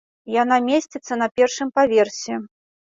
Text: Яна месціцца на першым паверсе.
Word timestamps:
Яна 0.35 0.57
месціцца 0.69 1.13
на 1.23 1.27
першым 1.39 1.69
паверсе. 1.79 2.45